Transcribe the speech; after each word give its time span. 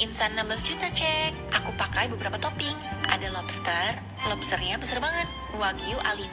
Mie 0.00 0.08
instan 0.08 0.32
16 0.32 0.64
juta 0.64 0.88
cek. 0.96 1.52
Aku 1.60 1.76
pakai 1.76 2.08
beberapa 2.08 2.40
topping. 2.40 2.72
Ada 3.12 3.36
lobster, 3.36 4.00
lobsternya 4.32 4.80
besar 4.80 4.96
banget. 4.96 5.28
Wagyu 5.60 6.00
A5, 6.00 6.32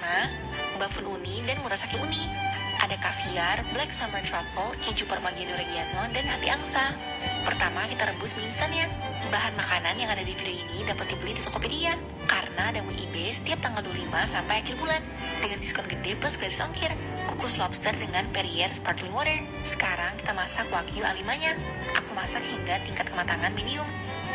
bafun 0.80 1.20
uni, 1.20 1.44
dan 1.44 1.60
murasaki 1.60 2.00
uni. 2.00 2.32
Ada 2.80 2.96
kaviar, 2.96 3.68
black 3.76 3.92
summer 3.92 4.24
truffle, 4.24 4.72
keju 4.80 5.04
parmigiano 5.12 5.52
reggiano, 5.60 6.08
dan 6.16 6.24
hati 6.32 6.48
angsa. 6.48 6.96
Pertama 7.44 7.84
kita 7.92 8.08
rebus 8.08 8.40
mie 8.40 8.48
instannya. 8.48 8.88
Bahan 9.36 9.60
makanan 9.60 10.00
yang 10.00 10.16
ada 10.16 10.24
di 10.24 10.32
video 10.32 10.56
ini 10.56 10.88
dapat 10.88 11.12
dibeli 11.12 11.36
di 11.36 11.44
Tokopedia. 11.44 12.00
Karena 12.24 12.72
ada 12.72 12.80
WIB 12.88 13.36
setiap 13.36 13.60
tanggal 13.60 13.84
25 13.84 14.32
sampai 14.32 14.64
akhir 14.64 14.80
bulan. 14.80 15.04
Dengan 15.44 15.60
diskon 15.60 15.92
gede 15.92 16.16
plus 16.16 16.40
gratis 16.40 16.64
ongkir. 16.64 16.96
Kukus 17.38 17.62
lobster 17.62 17.94
dengan 17.94 18.26
Perrier 18.34 18.66
sparkling 18.74 19.14
water. 19.14 19.38
Sekarang 19.62 20.10
kita 20.18 20.34
masak 20.34 20.66
wagyu 20.74 21.06
A5-nya. 21.06 21.54
Aku 21.94 22.10
masak 22.18 22.42
hingga 22.42 22.82
tingkat 22.82 23.06
kematangan 23.14 23.54
medium. 23.54 23.86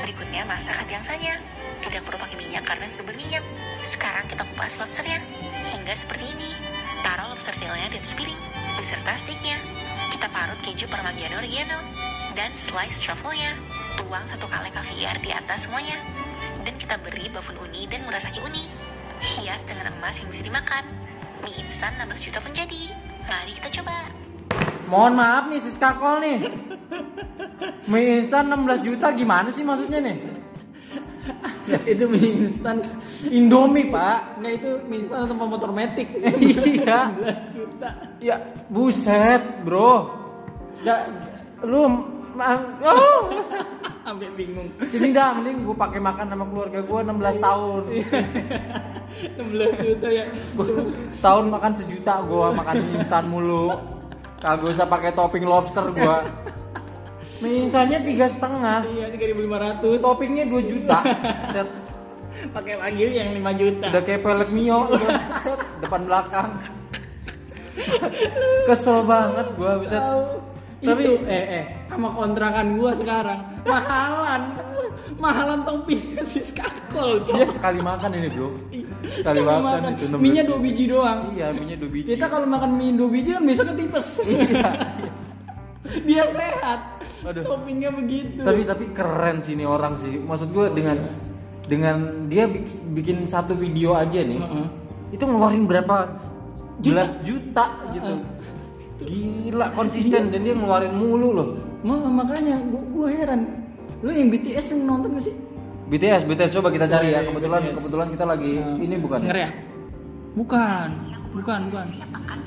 Berikutnya 0.06 0.46
masak 0.46 0.78
hati 0.78 0.94
angsanya. 0.94 1.34
Tidak 1.82 1.98
perlu 2.06 2.14
pakai 2.14 2.38
minyak 2.38 2.62
karena 2.62 2.86
sudah 2.86 3.02
berminyak. 3.02 3.42
Sekarang 3.82 4.30
kita 4.30 4.46
kupas 4.46 4.78
lobsternya. 4.78 5.18
Hingga 5.74 5.98
seperti 5.98 6.30
ini. 6.30 6.54
Taruh 7.02 7.26
lobster 7.34 7.50
tailnya 7.58 7.90
di 7.90 7.98
atas 7.98 8.14
piring. 8.14 8.38
Beserta 8.78 9.18
steaknya. 9.18 9.58
Kita 10.14 10.30
parut 10.30 10.62
keju 10.62 10.86
parmigiano 10.86 11.42
reggiano. 11.42 11.82
Dan 12.38 12.54
slice 12.54 13.02
truffle-nya. 13.02 13.50
Tuang 13.98 14.30
satu 14.30 14.46
kaleng 14.46 14.70
kaviar 14.70 15.18
di 15.18 15.34
atas 15.34 15.66
semuanya. 15.66 15.98
Dan 16.62 16.78
kita 16.78 17.02
beri 17.02 17.26
bafun 17.34 17.58
uni 17.66 17.82
dan 17.90 18.06
murasaki 18.06 18.38
uni. 18.46 18.70
Hias 19.18 19.66
dengan 19.66 19.90
emas 19.90 20.22
yang 20.22 20.30
bisa 20.30 20.46
dimakan. 20.46 21.01
Mie 21.42 21.58
instan 21.66 21.90
16 21.98 22.26
juta 22.30 22.38
pun 22.38 22.52
jadi. 22.54 22.82
Mari 23.26 23.52
kita 23.58 23.68
coba. 23.82 23.96
Mohon 24.86 25.12
maaf 25.18 25.44
nih 25.50 25.58
sis 25.58 25.74
kakol 25.74 26.22
nih. 26.22 26.38
Mie 27.90 28.22
instan 28.22 28.46
16 28.46 28.86
juta 28.86 29.10
gimana 29.10 29.50
sih 29.50 29.66
maksudnya 29.66 29.98
nih? 29.98 30.16
itu 31.92 32.04
mie 32.06 32.46
instan. 32.46 32.78
Indomie 33.26 33.90
pak. 33.90 34.38
Nggak 34.38 34.52
itu 34.62 34.70
mie 34.86 34.98
instan 35.02 35.18
atau 35.26 35.34
motor 35.34 35.70
metik. 35.74 36.08
Iya. 36.22 37.10
16 37.18 37.56
juta. 37.58 37.90
Ya 38.22 38.36
buset 38.70 39.42
bro. 39.66 40.14
Ya 40.86 41.10
lu 41.66 41.82
oh. 42.86 43.20
Sampai 44.06 44.28
bingung. 44.34 44.68
Sini 44.90 45.14
dah 45.14 45.38
mending 45.38 45.62
gue 45.62 45.76
pakai 45.78 46.00
makan 46.02 46.26
sama 46.26 46.44
keluarga 46.50 46.80
gue 46.82 46.98
16 47.06 47.38
tahun. 47.38 47.82
16 49.38 49.86
juta 49.86 50.08
ya. 50.10 50.24
Setahun 51.14 51.46
makan 51.46 51.72
sejuta 51.78 52.14
gue 52.26 52.46
makan 52.50 52.76
instan 52.98 53.24
mulu. 53.30 53.78
Kagak 54.42 54.74
usah 54.74 54.86
pakai 54.90 55.14
topping 55.14 55.46
lobster 55.46 55.86
gue. 55.94 56.16
Mie 57.42 57.66
instannya 57.66 57.98
tiga 58.06 58.26
setengah. 58.30 58.86
Iya, 58.86 59.06
3500. 59.14 59.98
Toppingnya 59.98 60.44
2 60.46 60.62
juta. 60.70 60.98
Set. 61.50 61.68
Pakai 62.50 62.74
wagyu 62.78 63.06
yang 63.06 63.30
5 63.38 63.60
juta. 63.60 63.86
Udah 63.90 64.02
kayak 64.02 64.20
pelek 64.22 64.50
mio 64.50 64.90
depan 65.82 66.00
belakang. 66.06 66.50
Kesel 68.66 69.02
banget 69.06 69.46
gua 69.58 69.72
bisa. 69.78 69.98
Tapi- 70.82 71.04
itu 71.04 71.12
eh 71.24 71.44
eh 71.52 71.64
sama 71.86 72.08
kontrakan 72.10 72.66
gua 72.74 72.90
sekarang 72.92 73.38
mahalan 73.62 74.42
mahalan 75.14 75.60
toppingnya 75.62 76.22
si 76.22 76.40
skakol 76.40 77.22
Dia 77.22 77.46
sekali 77.46 77.78
makan 77.78 78.10
ini, 78.12 78.28
Bro. 78.28 78.48
sekali 79.04 79.38
makan 79.40 79.94
itu, 79.94 80.04
16 80.08 80.18
minyak 80.18 80.44
dua 80.44 80.58
biji 80.58 80.84
doang 80.86 81.18
Iya, 81.30 81.46
minyak 81.52 81.78
2 81.78 81.88
biji. 81.88 82.06
kita 82.10 82.26
kalau 82.26 82.44
makan 82.44 82.70
mie 82.72 82.92
dua 82.92 83.08
biji 83.08 83.30
kan 83.32 83.42
besoknya 83.42 83.74
tipes 83.76 84.08
dia 86.08 86.24
sehat 86.26 86.80
Aduh. 87.22 87.42
toppingnya 87.44 87.90
begitu 87.92 88.40
tapi 88.40 88.62
tapi 88.62 88.84
keren 88.90 89.38
sih 89.38 89.52
ini 89.52 89.62
orang 89.62 89.94
sih. 89.96 90.14
Maksud 90.16 90.50
gua 90.50 90.66
dengan 90.68 90.98
dengan 91.62 91.96
dia 92.26 92.46
bik- 92.46 92.90
bikin 92.92 93.22
satu 93.24 93.54
video 93.54 93.94
aja 93.94 94.18
nih. 94.18 94.34
Heeh. 94.36 94.66
Itu 95.12 95.24
ngeluarin 95.24 95.64
berapa 95.64 96.18
Juta. 96.78 96.90
belas 96.98 97.12
juta 97.22 97.64
gitu. 97.92 98.14
Gila 99.06 99.66
konsisten. 99.74 100.30
Dan 100.30 100.40
dia 100.46 100.54
ngeluarin 100.54 100.94
mulu 100.94 101.28
loh. 101.34 101.48
Ma, 101.82 101.98
makanya 102.08 102.58
gua, 102.70 102.82
gua 102.94 103.08
heran. 103.10 103.40
Lu 104.02 104.10
yang 104.10 104.30
BTS 104.30 104.74
yang 104.74 104.80
nonton 104.86 105.14
gak 105.18 105.24
sih? 105.30 105.34
BTS, 105.90 106.24
BTS 106.24 106.50
coba 106.56 106.72
kita 106.72 106.86
cari 106.88 107.12
iya, 107.12 107.20
ya. 107.20 107.20
iya, 107.22 107.28
Kebetulan 107.30 107.60
BTS. 107.62 107.76
kebetulan 107.76 108.08
kita 108.14 108.24
lagi 108.24 108.52
ini 108.80 108.94
bukan. 108.96 109.20
ngeriak 109.28 109.52
bukan. 110.32 110.88
Bukan 111.32 111.60
bukan. 111.68 111.86
bukan 111.92 112.38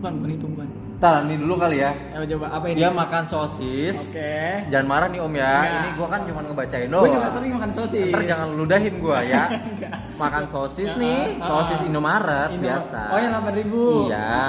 bukan 0.00 0.32
itu 0.32 0.46
bukan 0.48 0.68
Ntar 1.00 1.24
ini 1.24 1.40
dulu 1.40 1.56
kali 1.56 1.80
ya. 1.80 1.96
Ayo 2.12 2.36
coba 2.36 2.52
apa 2.52 2.68
ini 2.68 2.84
Dia 2.84 2.92
makan 2.92 3.24
sosis. 3.24 4.12
oke 4.12 4.68
Jangan 4.68 4.84
marah 4.84 5.08
nih 5.08 5.24
Om 5.24 5.32
ya. 5.32 5.54
Ini 5.64 5.96
gua 5.96 6.12
kan 6.12 6.28
cuma 6.28 6.44
ngebacain 6.44 6.92
doang. 6.92 7.08
Gue 7.08 7.16
juga 7.16 7.28
sering 7.32 7.56
makan 7.56 7.72
sosis. 7.72 8.12
Ntar 8.12 8.22
jangan 8.28 8.52
ludahin 8.52 9.00
gua 9.00 9.24
ya. 9.24 9.48
makan 10.20 10.44
sosis 10.44 11.00
nih, 11.00 11.40
sosis. 11.40 11.80
Indomaret 11.88 12.52
Indo- 12.52 12.68
biasa. 12.68 13.00
Oh 13.08 13.16
yang 13.16 13.32
8 13.32 13.48
ribu. 13.64 14.12
Iya. 14.12 14.44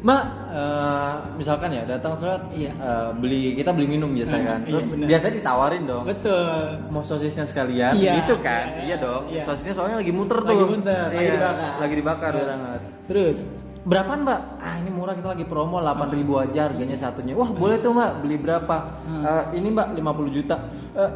Mbak, 0.06 0.22
eh, 0.54 1.12
misalkan 1.34 1.66
ya 1.68 1.82
datang 1.82 2.14
surat, 2.14 2.38
Iya. 2.54 2.70
eh, 2.70 3.10
beli 3.18 3.58
kita 3.58 3.74
beli 3.74 3.90
minum 3.90 4.14
biasa 4.14 4.38
Hmm, 4.38 4.46
kan. 4.46 4.58
iya, 4.62 4.70
Terus 4.70 4.86
benar. 4.94 5.06
biasanya 5.10 5.34
ditawarin 5.34 5.82
dong. 5.82 6.04
Betul. 6.06 6.54
Mau 6.88 7.02
sosisnya 7.02 7.42
sekalian, 7.42 7.90
Iya. 7.90 8.22
gitu 8.22 8.38
kan? 8.38 8.64
Iya. 8.70 8.82
Iya 8.84 8.96
dong. 9.02 9.22
Iya. 9.26 9.42
Sosisnya 9.42 9.74
soalnya 9.74 9.98
lagi 9.98 10.14
muter 10.14 10.38
Lagi 10.38 10.54
tuh. 10.54 10.68
muter, 10.70 11.06
lagi 11.10 11.18
Iya, 11.18 11.32
dibakar. 11.34 11.72
Lagi 11.76 11.94
dibakar 11.98 12.32
Iya. 12.32 12.44
banget. 12.46 12.80
Terus 13.10 13.38
Berapaan 13.86 14.26
mbak? 14.26 14.40
Ah 14.58 14.74
ini 14.76 14.90
murah 14.90 15.14
kita 15.14 15.30
lagi 15.30 15.46
promo 15.46 15.78
8000 15.78 16.10
aja 16.42 16.60
harganya 16.66 16.98
satunya 16.98 17.32
Wah 17.32 17.46
boleh 17.48 17.78
tuh 17.78 17.94
mbak 17.94 18.18
beli 18.18 18.34
berapa? 18.34 18.76
Hmm. 19.06 19.22
Eh, 19.22 19.44
ini 19.56 19.70
mbak 19.70 19.94
50 19.94 20.26
juta 20.32 20.56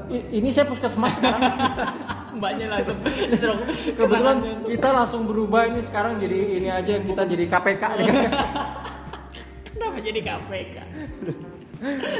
i- 0.07 0.39
Ini 0.39 0.49
saya 0.49 0.65
puskesmas 0.65 1.19
sekarang 1.19 1.43
mbaknya 2.39 2.71
lah 2.71 2.79
itu. 2.79 2.95
Kebetulan 3.91 4.37
kita 4.63 4.89
langsung 4.89 5.27
berubah 5.27 5.67
ini 5.67 5.83
sekarang 5.83 6.17
jadi 6.17 6.39
ini 6.55 6.69
aja 6.71 6.95
kita 6.97 7.27
jadi 7.27 7.45
KPK 7.45 7.83
Kenapa 9.73 9.99
jadi 9.99 10.21
KPK? 10.23 10.77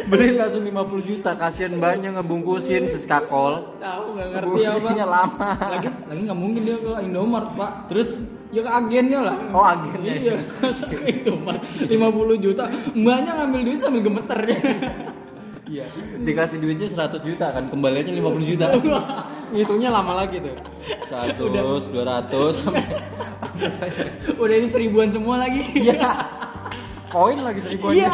Beli 0.09 0.35
langsung 0.35 0.65
50 0.65 0.75
juta 1.05 1.31
kasihan 1.37 1.71
mbaknya 1.73 2.11
ngebungkusin 2.13 2.89
siskakol 2.89 3.79
Tahu 3.79 4.05
nggak 4.11 4.27
ngerti 4.27 4.43
apa. 4.43 4.51
Bungkusinnya 4.51 5.07
lama 5.07 5.51
Lagi 5.71 5.89
lagi 6.03 6.21
nggak 6.27 6.41
mungkin 6.41 6.61
dia 6.61 6.75
ke 6.75 6.91
Indomaret 7.07 7.55
pak. 7.55 7.71
Terus 7.87 8.19
Ya 8.51 8.61
ke 8.67 8.71
agennya 8.71 9.21
lah. 9.23 9.37
Oh, 9.55 9.63
agennya. 9.63 10.15
Iya, 10.19 10.35
masa 10.59 10.91
ke 10.91 10.99
Indomaret 11.07 11.63
50 11.87 12.45
juta. 12.45 12.65
Mbaknya 12.99 13.33
ngambil 13.39 13.61
duit 13.63 13.79
sambil 13.79 14.03
gemeter. 14.03 14.39
Iya 15.71 15.87
Dikasih 16.27 16.59
duitnya 16.59 16.91
100 16.91 17.23
juta 17.23 17.47
kan 17.55 17.71
Kembaliannya 17.71 18.11
50 18.19 18.43
juta 18.43 18.75
Ngitungnya 19.55 19.95
lama 19.95 20.19
lagi 20.19 20.43
tuh 20.43 20.51
100, 21.07 21.39
200 21.39 22.59
sampai 22.59 22.83
Udah 24.41 24.55
ini 24.57 24.69
seribuan 24.71 25.09
semua 25.13 25.41
lagi. 25.41 25.63
Iya. 25.77 26.17
Koin 27.11 27.43
lagi 27.43 27.61
seribuan. 27.61 27.93
Iya. 27.93 28.13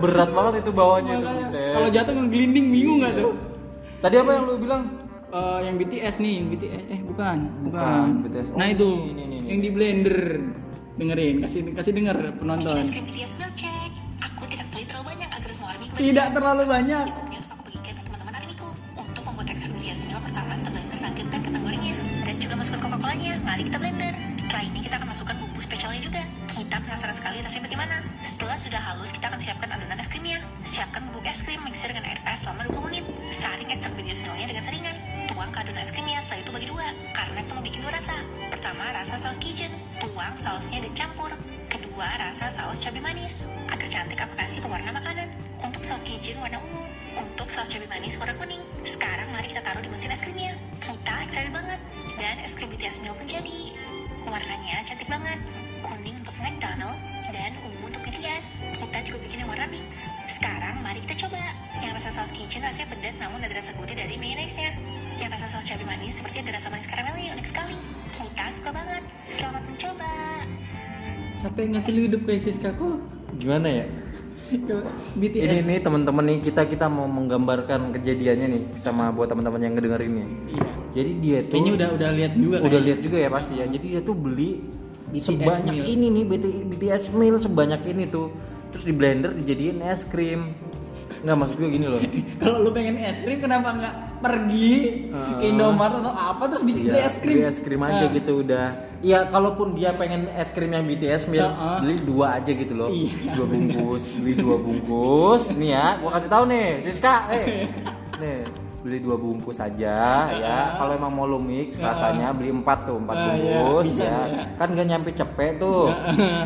Berat 0.00 0.30
banget 0.32 0.64
itu 0.64 0.70
bawahnya 0.72 1.14
tuh. 1.20 1.28
Makanya. 1.28 1.72
Kalau 1.76 1.88
jatuh 1.92 2.12
ngeglinding 2.16 2.66
bingung 2.72 2.98
nggak 3.04 3.12
tuh? 3.20 3.32
Tadi 4.00 4.14
apa 4.16 4.30
yang 4.32 4.42
lu 4.48 4.54
bilang? 4.58 4.82
Eh, 5.36 5.58
yang 5.68 5.74
BTS 5.76 6.16
nih, 6.24 6.32
yang 6.40 6.46
BTS 6.48 6.82
eh 6.88 7.00
bukan, 7.04 7.38
Bukan, 7.68 8.06
BTS. 8.24 8.48
Oh, 8.54 8.56
Nah 8.56 8.66
itu 8.72 8.88
ini, 9.04 9.22
ini, 9.28 9.36
ini. 9.44 9.46
yang 9.52 9.60
di 9.60 9.70
blender. 9.74 10.18
Dengerin, 10.96 11.44
kasih 11.44 11.60
kasih 11.76 11.92
denger 11.92 12.16
penonton. 12.40 12.72
BTS. 12.88 13.36
Aku 14.24 14.48
tidak 14.48 14.64
beli 14.72 14.88
terlalu 14.88 15.12
banyak 15.12 15.28
agar 15.28 15.48
semua 15.52 15.68
army 15.76 15.84
Tidak 15.92 16.26
terlalu 16.32 16.62
banyak. 16.64 17.04
Untuk 17.04 17.52
aku 17.52 17.62
bagikan 17.68 17.94
ke 18.00 18.02
teman-teman. 18.08 18.32
Untuk 18.96 19.22
membuat 19.28 19.46
tekstur 19.52 19.70
BTS 19.76 20.00
Milk 20.08 20.22
pertama 20.24 20.52
kita 20.56 20.70
blender 20.72 20.98
nugget 21.04 21.26
dan 21.28 21.40
kentang 21.44 21.62
gorengnya. 21.68 21.94
Dan 22.24 22.34
juga 22.40 22.54
masukkan 22.56 22.80
Coca-Colanya. 22.80 23.32
Mari 23.44 23.62
kita 23.68 23.76
blender. 23.76 24.14
Setelah 24.40 24.62
ini 24.64 24.78
kita 24.80 24.94
akan 24.96 25.08
masukkan 25.12 25.36
bumbu 25.36 25.60
spesialnya 25.60 26.00
juga. 26.00 26.22
Kita 26.48 26.76
penasaran 26.80 27.12
sekali 27.12 27.36
rasanya 27.44 27.64
bagaimana. 27.68 27.96
Setelah 28.24 28.56
sudah 28.56 28.80
halus, 28.80 29.12
kita 29.12 29.28
akan 29.28 29.36
siapkan 29.36 29.68
adonan 29.68 30.00
es 30.00 30.08
krimnya. 30.08 30.40
Siapkan 30.64 31.04
bubuk 31.12 31.28
es 31.28 31.44
krim, 31.44 31.60
mixer 31.60 31.92
dengan 31.92 32.08
air 32.08 32.24
es 32.24 32.40
selama 32.40 32.72
20 32.72 32.88
menit. 32.88 33.04
Saring 33.36 33.68
ekstrak 33.68 33.92
BTS 34.00 34.24
Milknya 34.24 34.48
dengan 34.48 34.64
saringan. 34.64 34.96
Tuang 35.26 35.50
ke 35.50 35.58
adonan 35.58 35.82
es 35.82 35.90
krimnya, 35.90 36.22
setelah 36.22 36.38
itu 36.38 36.50
bagi 36.54 36.68
dua. 36.70 36.86
Karena 37.10 37.42
kita 37.42 37.52
mau 37.58 37.64
bikin 37.66 37.82
dua 37.82 37.92
rasa. 37.98 38.14
Pertama, 38.46 38.84
rasa 38.94 39.18
saus 39.18 39.38
Cajun. 39.42 39.74
Tuang 39.98 40.34
sausnya 40.38 40.78
dan 40.86 40.92
campur. 40.94 41.34
Kedua, 41.66 42.06
rasa 42.14 42.46
saus 42.46 42.78
cabai 42.78 43.02
manis. 43.02 43.50
Agar 43.66 43.90
cantik 43.90 44.22
aku 44.22 44.34
kasih 44.38 44.62
pewarna 44.62 44.94
makanan. 44.94 45.26
Untuk 45.66 45.82
saus 45.82 45.98
Cajun 46.06 46.38
warna 46.38 46.62
ungu. 46.62 46.86
Untuk 47.18 47.50
saus 47.50 47.66
cabai 47.66 47.90
manis 47.90 48.14
warna 48.22 48.38
kuning. 48.38 48.62
Sekarang 48.86 49.26
mari 49.34 49.50
kita 49.50 49.66
taruh 49.66 49.82
di 49.82 49.90
mesin 49.90 50.14
es 50.14 50.22
krimnya. 50.22 50.54
Kita 50.78 51.14
excited 51.26 51.50
banget. 51.50 51.80
Dan 52.14 52.38
es 52.46 52.54
krim 52.54 52.70
BTS 52.70 53.02
Milk 53.02 53.18
pun 53.18 53.26
jadi. 53.26 53.74
Warnanya 54.30 54.86
cantik 54.86 55.10
banget. 55.10 55.42
Kuning 55.82 56.16
untuk 56.22 56.38
McDonald 56.38 56.98
dan 57.34 57.50
ungu 57.66 57.90
untuk 57.90 58.02
BTS. 58.06 58.62
Kita 58.78 59.02
juga 59.02 59.18
bikin 59.26 59.42
yang 59.42 59.50
warna 59.50 59.66
mix. 59.66 60.06
Sekarang 60.30 60.78
mari 60.86 61.02
kita 61.02 61.26
coba. 61.26 61.50
Yang 61.82 61.98
rasa 61.98 62.08
saus 62.14 62.30
kitchen 62.30 62.62
rasanya 62.62 62.94
pedas 62.94 63.18
namun 63.18 63.42
ada 63.42 63.58
rasa 63.58 63.74
gurih 63.74 63.98
dari 63.98 64.14
mayonnaise-nya. 64.14 64.70
Yang 65.16 65.30
rasa 65.32 65.46
saus 65.48 65.64
cabai 65.64 65.86
manis 65.88 66.12
seperti 66.20 66.36
ada 66.44 66.50
rasa 66.60 66.68
manis 66.68 66.86
karamelnya 66.86 67.32
unik 67.40 67.46
sekali. 67.48 67.76
Kita 68.12 68.44
suka 68.52 68.70
banget. 68.70 69.02
Selamat 69.32 69.62
mencoba. 69.64 70.12
Siapa 71.36 71.56
yang 71.60 71.70
ngasih 71.76 71.92
lu 71.92 72.00
hidup 72.08 72.22
kayak 72.28 72.40
Siska 72.44 72.70
Kol? 72.76 73.00
Gimana 73.36 73.68
ya? 73.68 73.86
BTS. 75.18 75.42
Ini 75.42 75.58
nih 75.66 75.78
teman-teman 75.82 76.22
nih 76.22 76.38
kita 76.38 76.62
kita 76.70 76.86
mau 76.86 77.10
menggambarkan 77.10 77.90
kejadiannya 77.96 78.46
nih 78.46 78.62
sama 78.78 79.10
buat 79.10 79.26
teman-teman 79.26 79.58
yang 79.58 79.74
ngedengerin 79.74 80.12
nih. 80.12 80.28
Iya. 80.54 80.68
Jadi 80.94 81.10
dia 81.18 81.38
tuh 81.42 81.52
Kayaknya 81.56 81.72
udah 81.74 81.88
udah 81.96 82.10
lihat 82.14 82.32
juga 82.38 82.56
udah 82.62 82.80
lihat 82.80 82.98
juga 83.02 83.16
ya 83.18 83.28
pasti 83.32 83.52
ya. 83.58 83.66
Jadi 83.66 83.86
dia 83.96 84.00
tuh 84.04 84.14
beli 84.14 84.50
BTS 85.10 85.26
sebanyak 85.32 85.74
meal. 85.74 85.84
ini 85.88 86.06
nih 86.12 86.24
BT- 86.28 86.64
BTS 86.70 87.02
meal 87.16 87.36
sebanyak 87.40 87.80
ini 87.88 88.04
tuh. 88.06 88.30
Terus 88.70 88.84
di 88.86 88.94
blender 88.94 89.32
dijadiin 89.34 89.82
es 89.82 90.04
krim. 90.06 90.54
Nggak 91.22 91.36
maksud 91.36 91.56
gue 91.56 91.68
gini 91.68 91.86
loh. 91.86 92.00
Kalau 92.40 92.58
lu 92.60 92.70
pengen 92.70 92.96
es 92.96 93.18
krim 93.18 93.38
kenapa 93.38 93.72
nggak 93.72 93.94
pergi 94.18 94.72
ke 95.08 95.16
Ah. 95.38 95.40
Indomaret 95.44 95.98
atau 95.98 96.12
apa 96.12 96.42
terus 96.46 96.62
bikin 96.62 96.82
beli 96.86 96.94
Iya, 96.94 97.04
es 97.04 97.16
krim? 97.16 97.34
beli 97.34 97.42
es 97.44 97.58
krim 97.58 97.80
aja 97.80 97.96
Nah, 98.00 98.12
gitu 98.12 98.32
udah. 98.40 98.66
Iya, 98.98 99.18
kalaupun 99.26 99.66
dia 99.72 99.90
pengen 99.92 100.28
es 100.30 100.48
krim 100.48 100.70
yang 100.70 100.84
BTS 100.84 101.26
meal, 101.26 101.46
Heeh. 101.46 101.78
beli 101.80 101.94
dua 102.00 102.26
aja 102.36 102.48
gitu 102.48 102.72
loh. 102.72 102.88
Iya. 102.88 103.32
Dua 103.32 103.46
bungkus, 103.46 104.04
beli 104.12 104.34
dua 104.34 104.56
bungkus. 104.56 105.42
Nih 105.52 105.70
ya, 105.70 105.86
gua 105.98 106.10
kasih 106.12 106.28
tahu 106.28 106.44
nih, 106.46 106.68
Siska, 106.80 107.14
eh. 107.30 107.46
Nih, 108.16 108.38
beli 108.78 108.98
dua 108.98 109.16
bungkus 109.16 109.58
aja 109.58 109.96
ya. 110.30 110.58
Kalau 110.74 110.92
emang 110.92 111.10
mau 111.10 111.24
lu 111.24 111.36
mix 111.36 111.76
rasanya 111.76 112.30
beli 112.30 112.50
empat 112.50 112.84
tuh, 112.84 112.96
empat 112.96 113.14
iya, 113.14 113.26
bungkus 113.26 113.88
ya. 113.94 114.18
iya. 114.26 114.44
Kan 114.54 114.72
gak 114.72 114.86
nyampe 114.86 115.10
cepet 115.10 115.58
tuh. 115.58 115.90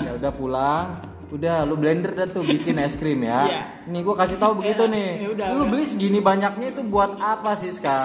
Ya 0.00 0.12
udah 0.16 0.32
pulang. 0.32 0.86
Udah 1.30 1.62
lu 1.62 1.78
blender 1.78 2.10
dah 2.10 2.26
tuh 2.26 2.42
bikin 2.42 2.74
es 2.82 2.98
krim 2.98 3.22
ya. 3.22 3.46
Iya. 3.46 3.62
Nih 3.86 4.02
gua 4.02 4.18
kasih 4.18 4.34
tahu 4.34 4.58
begitu 4.58 4.82
Iya, 4.82 4.90
nih. 4.90 5.10
ya 5.14 5.28
udah, 5.30 5.46
lu 5.54 5.62
udah. 5.62 5.70
beli 5.70 5.84
segini 5.86 6.18
banyaknya 6.18 6.74
itu 6.74 6.82
buat 6.82 7.22
apa 7.22 7.54
Siska? 7.54 8.02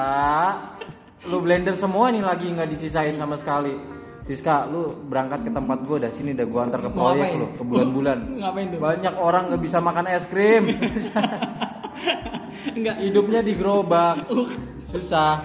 Lu 1.25 1.41
blender 1.41 1.73
semua 1.73 2.13
nih 2.13 2.21
lagi 2.21 2.53
nggak 2.53 2.69
disisain 2.69 3.17
sama 3.17 3.33
sekali. 3.33 3.73
Siska, 4.21 4.65
lu 4.65 4.93
berangkat 5.05 5.41
ke 5.41 5.49
tempat 5.49 5.85
gua 5.85 5.97
dah 6.01 6.09
sini 6.09 6.33
dah 6.33 6.45
gua 6.45 6.65
antar 6.65 6.81
ke 6.81 6.89
proyek 6.89 7.29
lu 7.33 7.49
ke 7.53 7.63
bulan-bulan. 7.65 8.17
Ngapain 8.41 8.65
tuh? 8.69 8.77
Banyak 8.77 9.13
orang 9.17 9.43
nggak 9.49 9.61
bisa 9.61 9.77
makan 9.81 10.05
es 10.05 10.25
krim. 10.29 10.69
Enggak. 12.77 12.97
Hidupnya 13.01 13.41
di 13.41 13.53
gerobak. 13.57 14.21
Susah. 14.93 15.41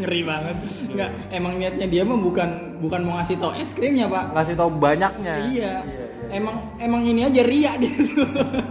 Ngeri 0.00 0.20
banget. 0.24 0.56
Enggak, 0.88 1.10
emang 1.30 1.52
niatnya 1.60 1.86
dia 1.86 2.02
mah 2.02 2.18
bukan 2.18 2.48
bukan 2.80 3.00
mau 3.04 3.14
ngasih 3.20 3.36
tau 3.36 3.52
es 3.54 3.70
krimnya, 3.76 4.08
Pak. 4.08 4.32
Ngasih 4.32 4.54
tahu 4.56 4.70
banyaknya. 4.80 5.34
Iya. 5.46 5.72
iya. 5.84 6.06
Emang 6.30 6.56
emang 6.78 7.02
ini 7.04 7.26
aja 7.26 7.42
ria 7.42 7.74
dia 7.76 7.90
tuh. 7.90 8.26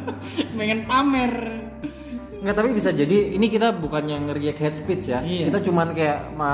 Pengen 0.57 0.87
pamer. 0.87 1.33
Nggak 2.39 2.55
tapi 2.55 2.69
bisa 2.71 2.89
jadi 2.95 3.35
ini 3.35 3.51
kita 3.51 3.75
bukannya 3.75 4.31
nge-react 4.31 4.59
head 4.59 4.75
speech 4.75 5.11
ya. 5.11 5.19
Iya. 5.19 5.51
Kita 5.51 5.59
cuman 5.67 5.91
kayak 5.91 6.19
ma, 6.33 6.51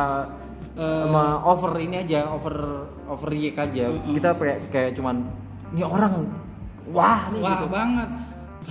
Eh, 0.76 1.06
ma 1.08 1.40
over 1.48 1.72
ini 1.80 2.04
aja, 2.04 2.28
over 2.36 2.84
over 3.08 3.28
react 3.32 3.64
aja. 3.64 3.96
Kita 3.96 4.36
kayak 4.36 4.60
kayak 4.76 4.92
cuman 5.00 5.24
ini 5.72 5.88
orang 5.88 6.28
wah 6.92 7.32
nih 7.32 7.40
Wah, 7.40 7.52
gitu. 7.56 7.68
banget. 7.72 8.10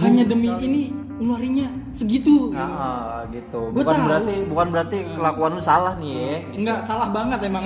Hanya 0.04 0.22
demi 0.28 0.48
sekali. 0.52 0.66
ini 0.68 0.82
ngeluarinnya 1.18 1.68
segitu. 1.94 2.50
Ah, 2.54 2.62
ah, 2.62 3.14
gitu. 3.30 3.70
Gua 3.70 3.82
bukan 3.86 3.94
tahu. 3.94 4.06
berarti 4.10 4.34
bukan 4.50 4.66
berarti 4.74 4.96
kelakuan 5.14 5.50
lu 5.54 5.62
salah 5.62 5.94
nih 5.98 6.12
ya. 6.12 6.36
Enggak 6.58 6.78
salah 6.82 7.08
banget 7.14 7.38
emang. 7.46 7.64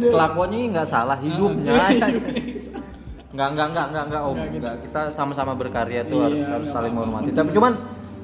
Kelakuannya 0.00 0.56
ini 0.58 0.66
nggak 0.74 0.88
salah, 0.88 1.18
hidupnya. 1.18 1.74
Iya, 1.90 2.06
Nggak 3.30 3.48
nggak 3.54 3.66
nggak 3.70 3.86
nggak 3.94 4.04
nggak 4.10 4.22
om. 4.26 4.36
Nggak. 4.38 4.74
Kita 4.86 5.00
sama-sama 5.14 5.52
berkarya 5.54 6.02
tuh 6.02 6.18
Iya, 6.18 6.26
harus 6.26 6.40
harus 6.46 6.66
nggak 6.66 6.74
saling 6.74 6.92
menghormati. 6.94 7.30
Tapi 7.30 7.50
cuman 7.54 7.72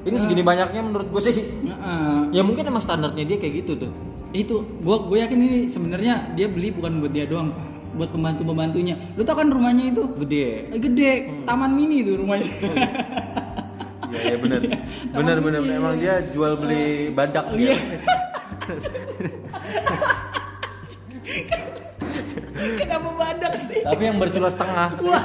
ini 0.06 0.16
segini 0.22 0.42
banyaknya 0.46 0.80
menurut 0.86 1.10
gue 1.10 1.18
sih 1.18 1.34
Heeh. 1.34 2.18
ya 2.30 2.42
mungkin 2.46 2.62
emang 2.62 2.78
standarnya 2.78 3.26
dia 3.26 3.36
kayak 3.42 3.66
gitu 3.66 3.74
tuh. 3.86 3.90
itu 4.30 4.62
gua 4.84 5.02
gue 5.02 5.18
yakin 5.18 5.38
ini 5.38 5.58
sebenarnya 5.66 6.30
dia 6.38 6.46
beli 6.46 6.70
bukan 6.70 7.00
buat 7.02 7.10
dia 7.10 7.26
doang 7.26 7.50
pak 7.50 7.65
buat 7.96 8.08
pembantu 8.08 8.40
pembantunya 8.44 8.94
lu 9.16 9.20
tau 9.20 9.34
kan 9.34 9.48
rumahnya 9.48 9.90
itu 9.90 10.02
Gede. 10.20 10.68
eh, 10.68 10.78
gede 10.78 11.10
taman 11.42 11.72
mini 11.72 12.00
itu 12.00 12.14
rumahnya 12.14 12.46
Iya 14.06 14.22
iya 14.22 14.36
benar. 14.38 14.60
Benar 15.10 15.36
benar 15.42 15.60
emang 15.66 15.94
dia 15.98 16.22
jual 16.30 16.54
beli 16.54 17.10
badak 17.10 17.42
dia. 17.52 17.74
Iya. 17.74 17.76
kenapa 22.76 23.08
badak 23.14 23.54
sih 23.56 23.80
Tapi 23.82 24.02
yang 24.02 24.16
bercula 24.16 24.46
setengah. 24.46 24.88
wah 25.00 25.24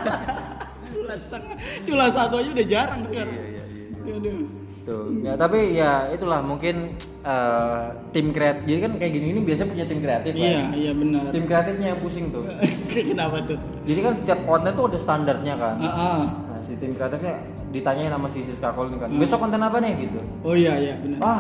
cula 0.84 1.16
setengah 1.16 1.56
cula 1.86 2.06
satu 2.10 2.34
aja 2.38 2.50
udah 2.52 2.68
jarang 2.68 3.00
sekarang 3.06 3.32
Iya, 3.32 3.46
iya, 3.46 3.64
iya. 4.02 4.14
Aduh. 4.18 4.61
Tuh. 4.82 5.14
Ya, 5.22 5.38
tapi 5.38 5.74
ya 5.74 6.10
itulah 6.10 6.42
mungkin 6.42 6.98
eh, 7.22 7.84
tim 8.10 8.34
kreatif. 8.34 8.66
Jadi 8.66 8.80
kan 8.82 8.92
kayak 8.98 9.12
gini 9.14 9.26
ini 9.30 9.40
biasanya 9.42 9.70
punya 9.70 9.86
tim 9.86 10.00
kreatif 10.00 10.34
kan. 10.34 10.42
iya 10.42 10.62
iya 10.74 10.92
benar 10.92 11.22
Tim 11.30 11.46
kreatifnya 11.46 11.88
yang 11.94 12.00
pusing 12.02 12.26
tuh. 12.30 12.44
kenapa 12.90 13.46
tuh 13.46 13.58
Jadi 13.84 14.00
kan 14.00 14.14
tiap 14.26 14.40
konten 14.44 14.72
tuh 14.74 14.86
ada 14.90 15.00
standarnya 15.00 15.54
kan. 15.54 15.76
ah, 15.78 15.86
ah. 15.86 16.22
Nah, 16.50 16.60
si 16.60 16.74
tim 16.76 16.92
kreatifnya 16.92 17.42
ditanyain 17.70 18.10
sama 18.10 18.26
si 18.26 18.42
Siska 18.42 18.74
Kol 18.74 18.90
ini 18.90 18.98
kan. 18.98 19.10
Hmm. 19.10 19.22
Besok 19.22 19.38
konten 19.40 19.62
apa 19.62 19.78
nih 19.78 19.94
gitu. 20.02 20.18
oh 20.42 20.54
iya 20.54 20.74
iya 20.76 20.94
benar 20.98 21.18
Ah, 21.22 21.40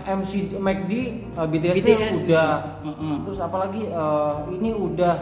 eh, 0.00 0.16
MC 0.16 0.32
McD 0.56 0.92
eh, 1.36 1.46
BTS, 1.46 1.74
BTS, 1.76 2.14
udah. 2.24 2.48
iya. 2.80 2.88
Heeh. 2.88 3.16
Terus 3.22 3.38
apalagi 3.38 3.82
eh, 3.84 4.34
ini 4.50 4.70
udah 4.72 5.14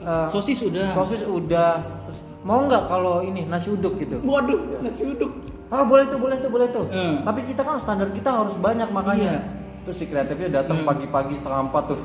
eh, 0.00 0.26
sosis 0.30 0.62
udah 0.62 0.86
sosis 0.94 1.26
udah. 1.26 1.82
Terus 2.06 2.18
mau 2.40 2.62
nggak 2.62 2.86
kalau 2.86 3.20
ini 3.20 3.44
nasi 3.44 3.68
uduk 3.68 3.98
gitu? 3.98 4.16
waduh 4.22 4.80
nasi 4.80 5.04
uduk 5.04 5.28
Ah 5.70 5.86
boleh 5.86 6.04
tuh, 6.10 6.18
boleh 6.18 6.36
tuh, 6.36 6.50
boleh 6.50 6.68
tuh. 6.68 6.84
Hmm. 6.90 7.22
Tapi 7.22 7.46
kita 7.46 7.62
kan 7.62 7.78
standar 7.78 8.10
kita 8.10 8.26
harus 8.28 8.58
banyak 8.58 8.90
makanya. 8.90 9.38
Iya. 9.38 9.42
Terus 9.80 9.96
si 9.96 10.04
kreatifnya 10.04 10.60
datang 10.60 10.82
Hmm. 10.82 10.88
pagi-pagi 10.90 11.38
setengah 11.38 11.70
empat 11.70 11.82
tuh 11.88 11.98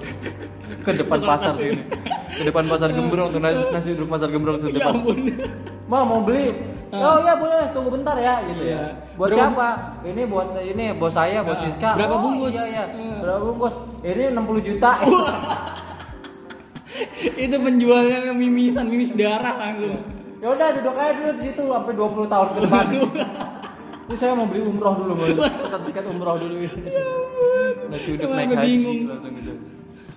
ke 0.86 0.92
depan 0.94 1.20
pasar 1.20 1.54
ini. 1.58 1.82
Ke 2.36 2.44
depan 2.46 2.64
pasar 2.68 2.94
Gembrong 2.94 3.32
tuh 3.32 3.42
nasi, 3.42 3.58
nasi 3.72 3.90
pasar 4.06 4.30
Gembrong 4.30 4.62
tuh 4.62 4.70
ya 4.70 4.80
depan. 4.80 4.94
ampun 4.94 5.18
Ma 5.86 6.02
mau 6.02 6.22
beli? 6.22 6.54
Oh 6.94 7.18
iya 7.20 7.34
boleh, 7.36 7.74
tunggu 7.74 7.90
bentar 7.92 8.16
ya 8.16 8.40
gitu 8.48 8.62
Iya. 8.64 8.78
ya. 8.78 8.84
Buat 9.18 9.30
Berapa 9.34 9.42
siapa? 9.42 9.68
Ini 10.06 10.22
buat 10.26 10.48
ini 10.58 10.86
bos 10.96 11.12
saya, 11.12 11.40
buat 11.42 11.58
Ah, 11.58 11.64
Siska. 11.66 11.90
berapa 11.98 12.16
Oh, 12.16 12.22
bungkus? 12.22 12.54
Iya, 12.56 12.66
iya. 12.70 12.84
Hmm. 12.88 13.18
Berapa 13.20 13.42
bungkus? 13.44 13.74
Ini 14.02 14.24
60 14.32 14.62
juta. 14.64 14.92
itu 17.36 17.56
penjualnya 17.58 18.32
mimisan 18.32 18.88
mimis 18.88 19.12
darah 19.12 19.58
langsung 19.58 20.00
ya 20.40 20.48
udah 20.48 20.68
duduk 20.78 20.96
aja 20.96 21.12
dulu 21.12 21.32
di 21.34 21.42
situ 21.42 21.64
sampai 21.66 21.94
20 21.94 22.30
tahun 22.30 22.48
ke 22.48 22.60
depan. 22.62 22.86
Ini 24.06 24.16
saya 24.16 24.34
mau 24.34 24.46
beli 24.46 24.62
umroh 24.62 24.94
dulu, 24.96 25.12
mau 25.14 25.26
pesan 25.26 25.82
tiket 25.84 26.06
umroh 26.06 26.38
dulu. 26.38 26.56
Nasi 27.86 28.08
uduk 28.12 28.30
naik 28.30 28.50
haji 28.52 28.62
bingung. 28.62 29.00
langsung 29.08 29.34
gitu. 29.34 29.54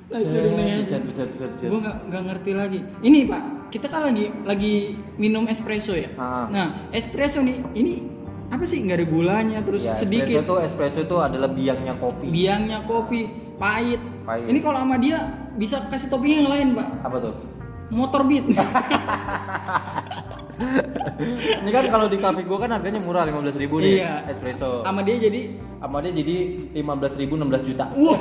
Nasi 0.07 0.25
uduk 0.30 0.52
naik 0.52 0.68
haji. 0.68 0.83
Bisa, 0.83 0.97
bisa, 1.00 1.23
bisa, 1.26 1.45
bisa. 1.49 1.64
gue 1.64 1.78
nggak 1.78 1.97
nggak 2.07 2.23
ngerti 2.25 2.52
lagi 2.52 2.80
ini 3.02 3.18
pak 3.25 3.42
kita 3.68 3.87
kan 3.87 4.00
lagi 4.04 4.33
lagi 4.42 4.75
minum 5.14 5.45
espresso 5.45 5.92
ya 5.92 6.09
Ah. 6.14 6.49
nah 6.49 6.66
espresso 6.90 7.40
nih 7.40 7.61
ini 7.75 8.00
apa 8.49 8.64
sih 8.64 8.80
nggak 8.80 8.97
ada 8.97 9.07
gulanya 9.07 9.59
terus 9.61 9.85
Ya, 9.85 9.92
sedikit 9.92 10.40
Espresso 10.40 10.49
tuh 10.49 10.59
espresso 10.62 11.00
tuh 11.04 11.21
adalah 11.21 11.49
biangnya 11.49 11.92
kopi. 11.95 12.25
biangnya 12.26 12.78
kopi 12.83 13.28
pahit. 13.59 14.00
Pahit. 14.25 14.49
ini 14.49 14.59
kalau 14.59 14.78
sama 14.78 14.97
dia 14.97 15.21
bisa 15.54 15.80
kasih 15.83 16.09
topping 16.09 16.33
yang 16.38 16.49
lain 16.49 16.68
pak 16.73 16.88
Apa 17.04 17.16
tuh? 17.21 17.35
motor 17.90 18.25
beat 18.25 18.45
Ini 21.59 21.71
kan 21.71 21.85
kalau 21.87 22.07
di 22.07 22.17
cafe 22.17 22.43
gua 22.43 22.59
kan 22.59 22.71
harganya 22.73 22.99
murah 22.99 23.23
15.000 23.23 23.59
ribu 23.59 23.77
nih 23.79 24.03
Iya. 24.03 24.27
espresso. 24.27 24.83
sama 24.83 25.00
dia 25.00 25.17
jadi 25.21 25.43
Sama 25.79 26.03
dia 26.03 26.11
jadi 26.11 26.37
15.000 26.75 27.23
ribu 27.23 27.35
16 27.38 27.62
juta. 27.65 27.87
wah 27.93 28.19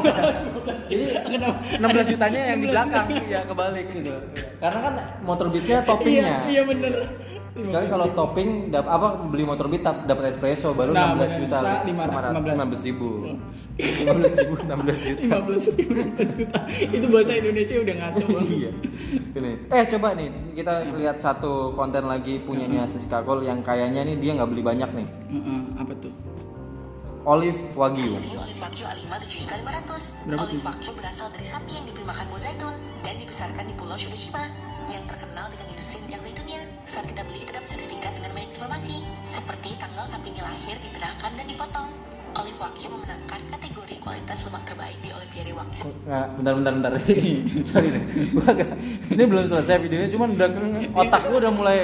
Jadi 0.87 1.03
kenapa 1.25 1.57
16 1.73 2.11
jutanya 2.13 2.41
yang 2.47 2.59
di 2.61 2.67
belakang 2.67 3.05
ya 3.25 3.39
kebalik 3.43 3.85
gitu. 3.89 4.13
Karena 4.57 4.79
kan 4.79 4.93
motor 5.21 5.49
beatnya 5.49 5.81
toppingnya. 5.81 6.21
iya 6.21 6.37
iya 6.47 6.61
bener 6.63 6.93
Kecuali 7.57 7.87
kalau 7.87 8.07
topping 8.13 8.49
dap, 8.69 8.85
apa 8.85 9.07
beli 9.23 9.41
motor 9.41 9.65
beat 9.65 9.81
dap- 9.81 10.05
dapat 10.05 10.29
espresso 10.29 10.71
baru 10.71 10.93
Nah, 10.93 11.11
16 11.11 11.25
bener. 11.27 11.39
juta. 11.39 11.57
Nah, 11.57 11.81
lima- 11.81 12.05
15 12.05 12.81
ribu. 12.83 13.09
15 13.75 14.33
ribu 14.35 14.53
16 14.59 14.97
juta. 15.03 15.35
15 15.41 15.65
ribu 15.71 15.91
juta 16.31 16.59
itu 16.87 17.05
bahasa 17.07 17.33
Indonesia 17.33 17.75
udah 17.77 17.95
ngaco 17.95 18.25
banget 18.31 18.49
iya. 18.53 18.71
Ini. 19.33 19.51
Eh 19.69 19.83
coba 19.87 20.07
nih 20.13 20.27
kita 20.53 20.73
lihat 20.93 21.17
satu 21.17 21.51
konten 21.71 22.03
lagi 22.03 22.37
punyanya 22.39 22.85
Siska 22.85 23.21
Kol 23.21 23.41
yang 23.41 23.59
kayaknya 23.59 24.01
nih 24.03 24.17
dia 24.17 24.31
nggak 24.33 24.49
beli 24.49 24.61
banyak 24.61 24.89
nih. 24.93 25.07
Heeh, 25.27 25.59
apa 25.75 25.93
tuh 25.97 26.13
Olive 27.23 27.59
Wagyu. 27.73 28.15
Olive 28.15 28.55
wagyu 28.57 28.87
A5 28.87 29.03
7.500. 29.19 30.23
Berapa 30.25 30.43
olive 30.43 30.63
wagyu 30.63 30.91
berasal 30.95 31.27
dari 31.27 31.43
sapi 31.43 31.71
yang 31.71 31.83
diberi 31.83 32.05
makan 32.05 32.23
buah 32.25 32.39
zaitun 32.39 32.71
dan 33.01 33.13
dibesarkan 33.15 33.63
di 33.63 33.73
Pulau 33.75 33.99
Shibushima 33.99 34.47
yang 34.87 35.05
terkenal 35.05 35.45
dengan 35.51 35.67
industri 35.69 35.97
minyak 36.01 36.21
zaitunnya. 36.23 36.59
Saat 36.83 37.05
kita 37.07 37.21
beli, 37.23 37.43
kita 37.43 37.51
dapat 37.55 37.69
sertifikat 37.69 38.11
dengan 38.15 38.31
banyak 38.31 38.49
informasi 38.51 38.95
seperti 39.21 39.69
tanggal 39.75 40.05
sapi 40.07 40.27
ini 40.31 40.41
lahir, 40.41 40.75
dibelahkan, 40.79 41.31
dan 41.35 41.45
dipotong. 41.45 41.89
Olive 42.37 42.59
Wagyu 42.61 42.87
memenangkan 42.93 43.41
kategori 43.49 43.95
kualitas 43.97 44.45
lemak 44.45 44.61
terbaik 44.69 44.97
di 45.01 45.09
Olimpiade 45.09 45.51
Wagyu. 45.57 45.89
Nggak, 46.05 46.25
bentar 46.37 46.53
bentar 46.53 46.71
bentar. 46.77 46.91
Sorry 47.73 47.87
nih. 47.89 48.03
Gua 48.29 48.45
agak 48.45 48.69
ini 49.09 49.23
belum 49.25 49.43
selesai 49.49 49.75
videonya 49.81 50.07
cuman 50.13 50.27
udah 50.37 50.47
otak 50.93 51.21
gua 51.25 51.37
udah 51.41 51.53
mulai 51.55 51.79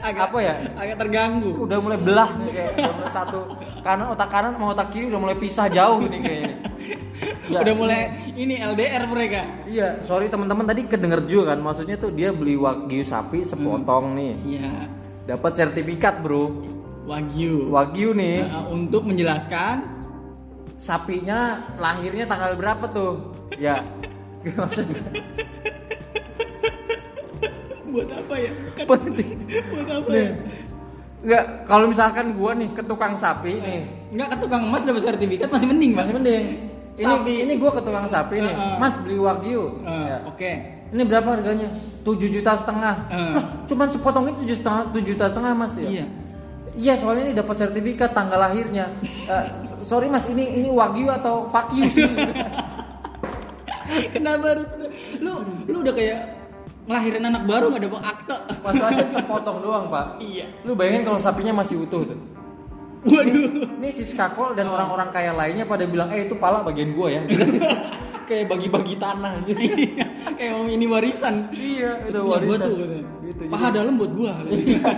Agak- 0.00 0.32
apa 0.32 0.38
ya? 0.40 0.54
Agak 0.72 0.96
terganggu. 0.96 1.52
Udah 1.68 1.78
mulai 1.84 1.98
belah 2.00 2.30
nih 2.32 2.48
kayak 2.48 2.70
udah 2.80 2.94
mulai 2.96 3.12
satu 3.12 3.38
kanan 3.84 4.06
otak 4.08 4.28
kanan 4.32 4.50
sama 4.56 4.66
otak 4.72 4.88
kiri 4.88 5.04
udah 5.12 5.20
mulai 5.20 5.36
pisah 5.36 5.66
jauh 5.68 6.00
nih 6.08 6.20
kayaknya. 6.24 6.54
Ya, 7.50 7.66
Udah 7.66 7.74
mulai 7.74 8.30
ini 8.38 8.62
LDR 8.62 9.10
mereka. 9.10 9.42
Iya, 9.66 9.98
sorry 10.06 10.30
teman-teman 10.30 10.70
tadi 10.70 10.86
kedenger 10.86 11.26
juga 11.26 11.52
kan 11.52 11.58
maksudnya 11.58 11.98
tuh 11.98 12.14
dia 12.14 12.30
beli 12.30 12.54
wagyu 12.54 13.02
sapi 13.02 13.42
sepotong 13.42 14.14
nih. 14.14 14.34
Iya. 14.46 14.72
Dapat 15.26 15.52
sertifikat, 15.58 16.22
Bro. 16.22 16.62
Wagyu. 17.10 17.74
Wagyu 17.74 18.14
nih 18.14 18.46
Nah, 18.46 18.70
untuk 18.70 19.02
menjelaskan 19.02 19.82
sapinya 20.78 21.66
lahirnya 21.74 22.24
tanggal 22.30 22.54
berapa 22.54 22.86
tuh? 22.94 23.34
Ya. 23.58 23.82
Maksudnya 24.58 25.02
buat 27.90 28.08
apa 28.14 28.34
ya? 28.38 28.52
Kan 28.78 28.86
penting. 28.86 29.36
buat 29.74 29.88
apa 29.90 30.08
Nih. 30.14 30.22
ya? 30.22 30.30
Enggak, 31.20 31.44
kalau 31.64 31.84
misalkan 31.84 32.32
gua 32.32 32.52
nih 32.52 32.68
ke 32.70 32.80
tukang 32.80 33.12
sapi 33.12 33.52
nih, 33.54 33.84
Enggak 34.08 34.28
ke 34.30 34.36
tukang 34.40 34.62
emas 34.64 34.80
dapat 34.80 35.04
sertifikat 35.04 35.48
masih 35.48 35.68
mending, 35.68 35.92
Mas. 35.92 36.00
masih 36.02 36.14
mending. 36.16 36.44
Ini 36.90 37.06
Sapi. 37.06 37.34
ini 37.40 37.52
gua 37.54 37.70
ke 37.70 37.80
tukang 37.80 38.04
sapi 38.04 38.36
nih. 38.38 38.50
Heeh. 38.50 38.76
Mas 38.76 38.94
beli 38.96 39.16
wagyu. 39.16 39.62
Eh, 39.80 40.04
Ya. 40.06 40.16
Oke. 40.24 40.50
Ini 40.90 41.02
berapa 41.04 41.28
harganya? 41.30 41.70
7 42.02 42.26
juta 42.26 42.52
setengah. 42.52 42.94
Eh. 43.06 43.32
Hah, 43.32 43.44
Cuman 43.64 43.86
sepotong 43.86 44.26
itu 44.28 44.42
7 44.44 44.56
setengah, 44.56 44.82
7 44.90 45.04
juta 45.06 45.24
setengah 45.26 45.52
mas 45.54 45.76
ya? 45.76 45.86
Iya. 45.86 46.06
Iya 46.72 46.94
soalnya 46.96 47.22
ini 47.24 47.34
dapat 47.34 47.54
sertifikat 47.54 48.10
tanggal 48.10 48.38
lahirnya. 48.38 48.90
Eh, 49.30 49.44
s- 49.60 49.78
sorry 49.82 50.08
mas, 50.08 50.24
ini 50.24 50.56
ini 50.56 50.68
wagyu 50.68 51.06
atau 51.06 51.46
fuck 51.46 51.68
you 51.70 51.84
sih? 51.86 52.08
Kenapa 54.10 54.44
harus 54.50 54.68
lu 55.18 55.32
lu 55.66 55.76
udah 55.80 55.92
kayak 55.92 56.18
ngelahirin 56.90 57.22
anak 57.22 57.42
baru 57.46 57.70
nggak 57.70 57.82
dapat 57.86 58.02
akte? 58.02 58.36
Masalahnya 58.66 59.06
sepotong 59.14 59.58
doang 59.62 59.86
pak. 59.86 60.18
Iya. 60.18 60.50
Lu 60.66 60.74
bayangin 60.74 61.06
kalau 61.06 61.22
sapinya 61.22 61.62
masih 61.62 61.86
utuh 61.86 62.02
tuh. 62.02 62.18
Waduh. 63.06 63.78
Ini 63.78 63.88
si 63.94 64.02
skakol 64.02 64.58
dan 64.58 64.66
orang-orang 64.66 65.08
kaya 65.14 65.30
lainnya 65.32 65.64
pada 65.64 65.86
bilang, 65.86 66.10
eh 66.10 66.26
itu 66.26 66.34
pala 66.34 66.66
bagian 66.66 66.90
gua 66.92 67.14
ya. 67.14 67.22
Kayak 68.28 68.46
bagi-bagi 68.50 68.94
tanah 68.94 69.42
aja. 69.42 69.52
Iya, 69.58 70.06
kayak 70.38 70.52
mau 70.54 70.70
ini 70.70 70.86
warisan. 70.86 71.50
iya, 71.50 71.98
itu 72.06 72.14
Itu 72.14 72.22
punya 72.22 72.38
gua 72.38 72.38
warisan. 72.38 72.62
tuh. 72.62 72.76
Gitu, 73.26 73.42
Paha 73.50 73.68
dalam 73.74 73.94
buat 73.98 74.12
gua. 74.14 74.32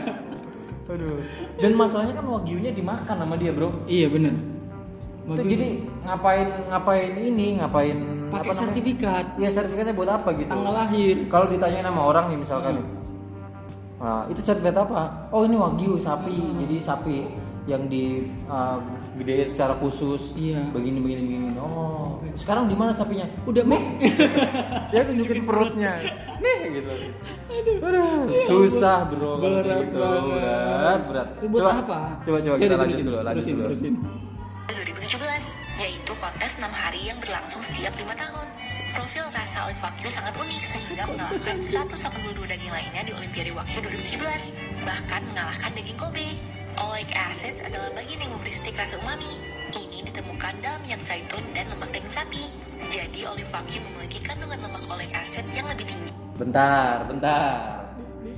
Aduh. 0.93 1.17
Dan 1.57 1.73
masalahnya 1.73 2.13
kan 2.21 2.27
wagyunya 2.29 2.77
dimakan 2.77 3.17
sama 3.25 3.41
dia 3.41 3.53
bro. 3.57 3.73
iya 3.89 4.13
bener. 4.13 4.37
Itu 5.25 5.41
jadi 5.49 5.81
ngapain 6.05 6.49
ngapain 6.69 7.13
ini 7.17 7.57
ngapain 7.63 7.99
pakai 8.33 8.55
sertifikat 8.57 9.25
Iya 9.37 9.49
sertifikatnya 9.53 9.95
buat 9.95 10.11
apa 10.11 10.29
gitu? 10.33 10.49
tanggal 10.49 10.73
lahir. 10.73 11.17
Kalau 11.29 11.47
ditanyain 11.53 11.85
sama 11.85 12.03
orang 12.03 12.25
nih 12.33 12.39
misalkan, 12.41 12.75
Hmm. 12.81 14.03
"Ah, 14.03 14.23
itu 14.27 14.41
sertifikat 14.41 14.89
apa? 14.89 15.31
Oh 15.31 15.45
ini 15.45 15.55
wagyu 15.55 16.01
sapi, 16.01 16.35
jadi 16.59 16.77
sapi 16.81 17.29
yang 17.71 17.87
di 17.87 18.27
uh, 18.51 18.83
secara 19.55 19.79
khusus. 19.79 20.35
Iya. 20.35 20.67
Begini 20.75 20.99
begini 20.99 21.21
begini. 21.23 21.47
Oh, 21.63 22.19
sekarang 22.35 22.67
di 22.67 22.75
mana 22.75 22.91
sapinya? 22.91 23.23
Udah 23.47 23.63
meh. 23.63 23.83
Dia 24.91 25.07
tunjukin 25.07 25.47
perutnya. 25.47 25.95
Nih 26.43 26.83
gitu. 26.83 26.91
Aduh, 27.79 28.33
susah 28.51 29.07
bro 29.07 29.39
Berat 29.39 29.87
gitu. 29.87 30.01
Berat, 30.03 31.01
berat. 31.07 31.29
Coba, 31.39 31.71
apa? 31.71 31.99
Coba 32.27 32.39
coba 32.43 32.55
kita 32.59 32.75
lanjut 32.75 32.99
dulu, 32.99 33.19
lanjut 33.23 33.31
terusin, 33.39 33.55
dulu. 33.55 33.65
terusin. 33.71 33.95
2017, 35.79 35.81
yaitu 35.81 36.13
kontes 36.21 36.61
6 36.61 36.69
hari 36.69 37.01
yang 37.09 37.19
berlangsung 37.21 37.63
setiap 37.65 37.93
5 37.97 38.13
tahun. 38.13 38.47
Profil 38.93 39.25
rasa 39.33 39.65
Olive 39.65 39.81
Wagyu 39.81 40.09
sangat 40.13 40.35
unik 40.37 40.63
sehingga 40.69 41.03
mengalahkan 41.09 41.57
182 41.65 42.45
daging 42.45 42.73
lainnya 42.73 43.03
di 43.09 43.13
Olimpiade 43.17 43.53
Wagyu 43.57 43.79
2017, 43.81 44.53
bahkan 44.85 45.25
mengalahkan 45.33 45.71
daging 45.73 45.97
Kobe. 45.97 46.29
Oleic 46.73 47.13
acids 47.13 47.61
adalah 47.61 47.93
bagian 47.93 48.25
yang 48.25 48.33
memberi 48.33 48.53
steak 48.53 48.77
rasa 48.77 48.97
umami. 49.01 49.29
Ini 49.73 50.09
ditemukan 50.09 50.61
dalam 50.65 50.81
minyak 50.85 51.05
zaitun 51.05 51.45
dan 51.53 51.69
lemak 51.69 51.89
daging 51.93 52.13
sapi. 52.13 52.45
Jadi 52.89 53.25
Olive 53.25 53.49
Wagyu 53.53 53.81
memiliki 53.81 54.21
kandungan 54.25 54.61
lemak 54.61 54.85
oleic 54.89 55.13
acid 55.17 55.45
yang 55.53 55.69
lebih 55.69 55.89
tinggi. 55.89 56.13
Bentar, 56.37 57.05
bentar. 57.09 57.89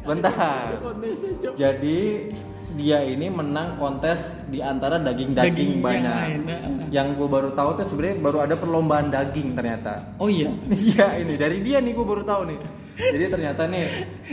Bentar. 0.04 0.76
Jadi 1.56 2.30
dia 2.74 2.98
ini 3.00 3.26
menang 3.26 3.74
kontes 3.76 4.34
di 4.46 4.58
antara 4.58 4.98
daging-daging 4.98 5.54
Daging 5.54 5.72
yang 5.72 5.82
banyak. 5.82 6.12
lain, 6.12 6.40
nah. 6.42 6.60
Yang 6.90 7.06
gue 7.16 7.28
baru 7.28 7.50
tahu 7.52 7.70
tuh 7.74 7.84
sebenarnya 7.84 8.16
baru 8.18 8.38
ada 8.40 8.54
perlombaan 8.54 9.08
daging 9.08 9.54
ternyata. 9.54 10.02
Oh 10.16 10.26
iya, 10.26 10.50
Iya 10.90 11.06
ini 11.18 11.34
dari 11.34 11.58
dia 11.60 11.78
nih 11.78 11.90
gue 11.90 12.02
baru 12.02 12.22
tahu 12.22 12.42
nih. 12.46 12.58
Jadi 12.94 13.24
ternyata 13.26 13.66
nih 13.66 13.84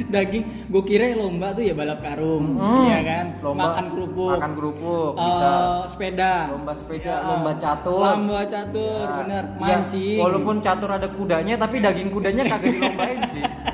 daging. 0.08 0.44
Gue 0.70 0.84
kira 0.84 1.10
lomba 1.12 1.50
tuh 1.50 1.62
ya 1.62 1.74
balap 1.74 1.98
karung, 2.00 2.58
hmm, 2.58 2.82
iya 2.84 3.00
kan? 3.02 3.26
lomba 3.42 3.64
Makan 3.68 3.86
kerupuk, 3.90 4.38
makan 4.38 4.52
kerupuk, 4.54 5.12
eh, 5.12 5.24
bisa 5.24 5.50
sepeda, 5.88 6.34
lomba 6.50 6.74
sepeda, 6.78 7.10
Ya, 7.12 7.26
lomba 7.26 7.52
catur. 7.58 8.06
lomba 8.06 8.42
catur, 8.46 9.02
Ya, 9.04 9.18
bener, 9.18 9.44
ya, 9.58 9.76
mancing. 9.82 10.18
walaupun 10.18 10.56
catur 10.62 10.90
ada 10.90 11.10
kudanya, 11.10 11.58
tapi 11.58 11.82
daging 11.82 12.10
kudanya 12.10 12.44
kagak 12.46 12.70
dilombain. 12.72 13.18
Iya 13.18 13.30
sih. 13.34 13.44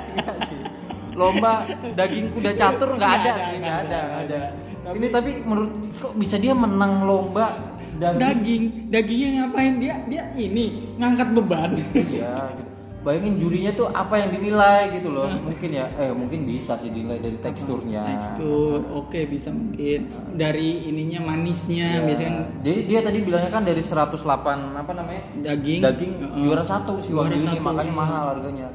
Lomba 1.18 1.66
daging 1.92 2.30
kuda 2.30 2.52
catur 2.54 2.90
nggak 2.94 3.02
Nggak 3.02 3.26
ada, 3.26 3.34
sih, 3.42 3.56
nggak 3.58 3.78
ada, 3.82 4.00
nggak 4.00 4.22
ada. 4.24 4.42
Tapi- 4.88 4.96
Ini 4.96 5.08
tapi 5.10 5.32
menurut 5.42 5.72
kok 5.98 6.14
bisa 6.16 6.36
dia 6.38 6.54
menang 6.54 7.04
lomba 7.04 7.58
daging? 7.98 8.22
daging, 8.22 8.64
dagingnya 8.88 9.30
ngapain 9.42 9.74
dia? 9.78 9.96
Dia 10.06 10.24
ini 10.32 10.96
ngangkat 10.96 11.28
beban. 11.34 11.72
Iya. 11.92 12.54
Gitu. 12.54 12.64
Bayangin 12.98 13.40
jurinya 13.40 13.72
tuh 13.72 13.88
apa 13.88 14.20
yang 14.20 14.30
dinilai 14.32 14.92
gitu 14.92 15.10
loh. 15.10 15.32
Mungkin 15.32 15.70
ya, 15.72 15.88
eh 15.96 16.12
mungkin 16.12 16.44
bisa 16.44 16.76
sih 16.76 16.92
dinilai 16.92 17.18
dari 17.18 17.40
teksturnya. 17.40 18.04
Tekstur, 18.04 18.84
oke 18.92 19.20
bisa 19.26 19.48
mungkin 19.48 20.12
dari 20.36 20.84
ininya 20.86 21.24
manisnya, 21.26 21.88
Ya. 21.88 22.04
biasanya 22.04 22.32
kan 22.32 22.46
Jadi 22.60 22.80
dia 22.84 23.00
tadi 23.00 23.18
bilangnya 23.24 23.48
kan 23.50 23.64
dari 23.64 23.80
108 23.80 24.76
apa 24.76 24.92
namanya? 24.92 25.24
daging, 25.40 25.80
Daging 25.80 26.12
juara 26.38 26.62
satu 26.62 27.00
sih 27.00 27.16
Juara 27.16 27.32
ini 27.32 27.48
satu, 27.48 27.64
makanya 27.64 27.88
iya. 27.88 27.96
mahal 27.96 28.24
harganya. 28.36 28.68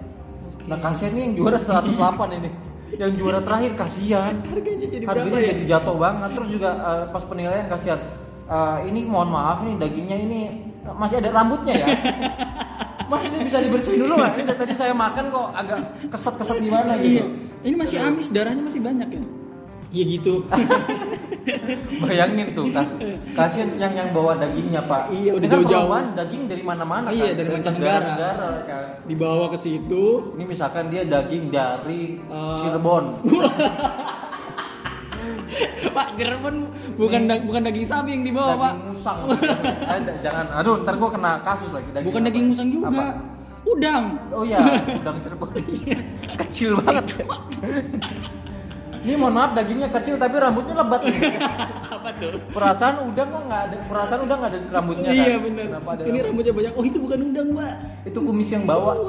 Nah 0.62 0.78
kasihan 0.78 1.12
nih 1.12 1.22
yang 1.22 1.34
juara 1.34 1.58
108 1.58 2.38
ini. 2.38 2.50
Yang 2.92 3.12
juara 3.16 3.40
terakhir 3.40 3.72
kasihan. 3.74 4.34
Harganya 4.42 4.86
jadi 4.86 5.04
Harganya 5.04 5.30
berapa 5.30 5.40
ya? 5.40 5.50
jadi 5.50 5.64
jatuh 5.66 5.96
banget. 5.96 6.30
Terus 6.32 6.48
juga 6.50 6.70
eh, 6.72 7.04
pas 7.08 7.22
penilaian 7.22 7.66
kasihan. 7.66 8.00
Eh, 8.44 8.78
ini 8.86 9.00
mohon 9.02 9.30
maaf 9.30 9.62
nih 9.62 9.74
dagingnya 9.76 10.16
ini 10.18 10.40
eh, 10.80 10.94
masih 10.94 11.18
ada 11.18 11.30
rambutnya 11.30 11.74
ya. 11.76 11.86
Mas 13.10 13.28
ini 13.28 13.44
bisa 13.44 13.60
dibersihin 13.60 14.00
dulu 14.00 14.16
nggak? 14.16 14.32
Ini 14.34 14.44
dari 14.46 14.58
tadi 14.58 14.72
saya 14.72 14.96
makan 14.96 15.24
kok 15.28 15.46
agak 15.52 15.78
keset-keset 16.08 16.56
gimana 16.60 16.96
Iya. 16.96 17.04
gitu. 17.04 17.24
Ini 17.62 17.74
masih 17.76 17.98
amis, 18.00 18.26
darahnya 18.28 18.64
masih 18.64 18.80
banyak 18.80 19.08
ya. 19.10 19.22
Iya 19.92 20.04
gitu. 20.08 20.34
Bayangin 22.00 22.46
tuh 22.52 22.66
kas 22.68 22.88
kasihan 23.34 23.70
yang 23.76 23.92
yang 23.92 24.08
bawa 24.10 24.36
dagingnya 24.36 24.82
pak. 24.82 25.10
Iya, 25.10 25.34
udah 25.34 25.44
kan 25.44 25.54
jauh-jauh. 25.56 25.70
perlombaan 25.84 26.06
daging 26.14 26.42
dari 26.46 26.62
mana-mana 26.62 27.06
Iya, 27.08 27.26
kan. 27.26 27.36
dari 27.36 27.48
mancanegara. 27.50 28.06
negara 28.08 28.48
kan. 28.62 28.84
Dibawa 29.04 29.44
ke 29.48 29.58
situ. 29.58 30.04
Ini 30.32 30.44
misalkan 30.44 30.84
dia 30.88 31.02
daging 31.04 31.44
dari 31.48 32.02
Eh, 32.20 32.54
Cirebon. 32.56 33.04
Pak 35.92 36.16
Cirebon 36.16 36.56
bukan 36.96 37.20
da- 37.26 37.42
bukan 37.42 37.62
daging 37.62 37.84
sapi 37.84 38.10
yang 38.12 38.24
dibawa, 38.24 38.56
Pak. 38.56 38.72
daging 38.72 38.86
musang. 38.88 39.18
Ada, 39.84 40.12
jangan. 40.20 40.46
Aduh, 40.54 40.76
ntar 40.80 40.94
gua 40.96 41.10
kena 41.10 41.32
kasus 41.42 41.68
lagi 41.70 41.90
daging. 41.90 42.08
Bukan 42.08 42.20
apa? 42.20 42.28
daging 42.28 42.44
musang 42.46 42.68
juga. 42.70 42.86
Apa? 42.88 43.06
Udang. 43.64 44.04
Oh 44.30 44.42
iya, 44.42 44.58
udang 44.90 45.16
Cirebon. 45.20 45.48
kecil 46.40 46.70
banget. 46.78 47.04
Ini 49.02 49.18
mohon 49.18 49.34
maaf 49.34 49.50
dagingnya 49.58 49.90
kecil 49.90 50.14
tapi 50.14 50.38
rambutnya 50.38 50.78
lebat. 50.78 51.02
Apa 51.94 52.08
tuh? 52.22 52.38
Perasaan 52.54 53.02
udang 53.10 53.28
kok 53.34 53.42
nggak 53.50 53.62
ada, 53.66 53.76
perasaan 53.90 54.20
udang 54.22 54.38
nggak 54.38 54.52
ada 54.54 54.58
rambutnya 54.70 55.10
kan? 55.10 55.18
Iya 55.18 55.36
benar. 55.42 55.66
Ini 55.66 55.78
rambut? 55.82 56.22
rambutnya 56.22 56.52
banyak. 56.54 56.72
Oh, 56.78 56.84
itu 56.86 56.98
bukan 57.02 57.18
udang, 57.34 57.46
Mbak. 57.50 57.72
Itu 58.06 58.18
kumis 58.22 58.48
yang 58.54 58.62
bawa. 58.62 58.94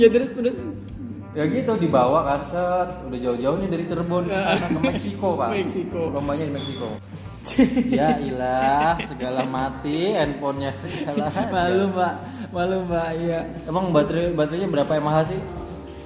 ya 0.00 0.08
terus 0.10 0.30
terus. 0.34 0.58
ya 1.36 1.44
gitu 1.52 1.76
dibawa 1.76 2.24
kan 2.24 2.40
set 2.40 2.88
udah 3.12 3.18
jauh-jauh 3.20 3.60
nih 3.60 3.68
dari 3.68 3.84
Cirebon 3.84 4.24
ke 4.24 4.36
sana 4.40 4.66
ke 4.72 4.80
Meksiko 4.88 5.36
pak 5.36 5.52
Meksiko. 5.52 6.02
lombanya 6.08 6.48
di 6.48 6.52
Meksiko 6.56 6.88
ya 7.92 8.16
ilah 8.24 8.96
segala 9.04 9.44
mati 9.44 10.16
handphonenya 10.16 10.72
segala 10.74 11.28
Malu, 11.52 11.92
Mbak. 11.92 12.14
Malu, 12.56 12.76
Mbak. 12.88 13.08
Iya. 13.20 13.40
emang 13.68 13.92
baterai 13.92 14.32
baterainya 14.32 14.68
berapa 14.72 14.96
mAh 14.96 15.28
sih 15.28 15.40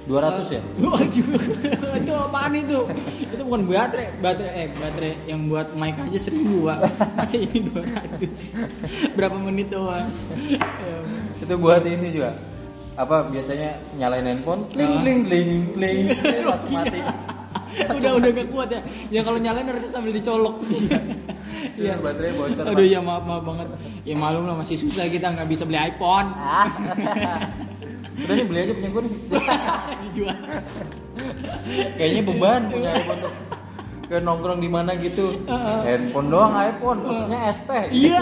200 0.09 0.57
ya 0.57 0.61
Waduh, 0.81 1.97
itu 2.01 2.13
apaan 2.17 2.53
itu? 2.57 2.79
Itu 3.29 3.41
bukan 3.45 3.69
baterai, 3.69 4.09
baterai 4.17 4.51
eh 4.57 4.67
baterai 4.73 5.13
yang 5.29 5.45
buat 5.45 5.69
mic 5.77 5.93
aja 5.93 6.19
seribu 6.19 6.65
pak. 6.65 6.89
Masih 7.21 7.45
ini 7.45 7.69
200 7.69 9.13
Berapa 9.13 9.37
menit 9.37 9.69
doang? 9.69 10.09
Ya 10.49 10.95
itu 11.41 11.53
buat 11.57 11.83
ini 11.85 12.07
juga 12.13 12.33
apa 12.99 13.27
biasanya 13.27 13.79
nyalain 13.97 14.27
handphone 14.27 14.67
kling 14.69 14.99
kling 15.01 15.19
kling 15.25 15.51
kling 15.73 16.05
langsung 16.49 16.75
mati 16.75 16.99
udah 17.97 18.11
udah 18.19 18.29
gak 18.35 18.47
kuat 18.51 18.67
ya. 18.67 18.81
Yang 19.09 19.23
kalau 19.31 19.39
nyalain 19.39 19.67
harusnya 19.67 19.91
sambil 19.91 20.11
dicolok. 20.11 20.59
Iya. 21.79 21.97
baterainya 22.03 22.35
bocor. 22.35 22.63
Aduh 22.67 22.85
ya 22.85 22.99
maaf 22.99 23.23
maaf 23.23 23.43
banget. 23.47 23.67
Ya 24.03 24.15
malum 24.19 24.43
lah 24.43 24.59
masih 24.59 24.75
susah 24.75 25.07
kita 25.07 25.31
nggak 25.31 25.47
bisa 25.47 25.63
beli 25.63 25.79
iPhone. 25.79 26.35
Ah. 28.21 28.25
Udah 28.29 28.33
nih 28.37 28.45
beli 28.45 28.59
aja 28.61 28.73
punya 28.77 28.89
gue 28.89 29.01
nih. 29.01 29.13
Dijual. 30.05 30.37
Kayaknya 31.97 32.21
beban 32.21 32.61
punya 32.69 32.89
iPhone 32.93 33.19
tuh. 33.19 33.33
Kayak 34.11 34.23
nongkrong 34.27 34.59
di 34.59 34.69
mana 34.69 34.91
gitu. 34.99 35.25
Handphone 35.87 36.27
doang 36.27 36.53
iPhone, 36.59 36.99
maksudnya 37.01 37.39
ST. 37.49 37.69
Iya. 37.89 38.21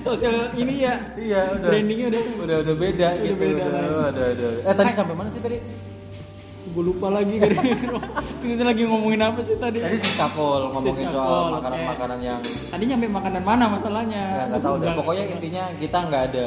Sosial 0.00 0.56
ini 0.56 0.88
ya. 0.88 0.94
Iya, 1.14 1.40
udah. 1.54 1.68
Brandingnya 1.68 2.06
udah 2.08 2.20
udah 2.48 2.56
udah 2.64 2.74
beda 2.80 3.08
Udah 3.12 3.24
gitu. 3.28 3.36
beda 3.36 3.60
udah, 3.60 3.68
lagi. 3.68 3.92
udah, 3.92 4.26
udah. 4.32 4.50
Eh 4.64 4.74
tadi 4.74 4.90
sampai 4.96 5.14
mana 5.14 5.28
sih 5.28 5.42
tadi? 5.44 5.58
gue 6.70 6.84
lupa 6.86 7.10
lagi 7.10 7.34
kita 8.46 8.62
lagi 8.62 8.82
ngomongin 8.86 9.18
apa 9.26 9.42
sih 9.42 9.58
tadi 9.58 9.82
Tadi 9.82 9.98
si 9.98 10.12
Kakol 10.14 10.70
ngomongin 10.70 11.02
Siskakol, 11.02 11.18
soal 11.18 11.44
makanan-makanan 11.58 12.18
yang 12.22 12.38
tadi 12.70 12.84
nyampe 12.86 13.06
makanan 13.10 13.42
mana 13.42 13.64
masalahnya 13.66 14.22
ya 14.22 14.42
nggak 14.54 14.62
tahu 14.62 14.74
deh. 14.78 14.94
Pokoknya 14.94 15.24
intinya 15.34 15.64
kita 15.82 15.98
nggak 16.06 16.22
ada 16.30 16.46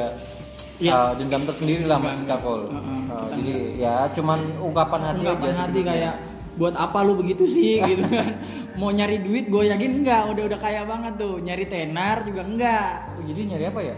Iya. 0.77 0.91
uh, 0.91 1.11
dendam 1.15 1.43
tersendiri 1.43 1.85
lah 1.85 1.97
mas 1.97 2.17
Kakol. 2.23 2.65
Uh, 2.65 2.73
kita 3.05 3.15
jadi 3.37 3.55
ya 3.77 3.95
cuman 4.11 4.39
ungkapan 4.59 5.01
hati 5.03 5.19
ungkapan 5.21 5.49
aja 5.49 5.59
hati 5.61 5.79
kayak 5.81 6.13
buat 6.53 6.73
apa 6.75 6.97
lu 7.01 7.13
begitu 7.15 7.45
sih 7.45 7.81
gitu 7.89 8.05
kan 8.05 8.29
mau 8.73 8.89
nyari 8.89 9.21
duit 9.21 9.49
gue 9.49 9.63
yakin 9.69 10.01
enggak 10.01 10.29
udah 10.29 10.43
udah 10.49 10.59
kaya 10.59 10.81
banget 10.83 11.13
tuh 11.17 11.37
nyari 11.39 11.65
tenar 11.65 12.21
juga 12.21 12.41
enggak 12.41 12.89
Oh, 13.11 13.23
jadi 13.23 13.41
nyari 13.49 13.65
apa 13.67 13.79
ya? 13.83 13.95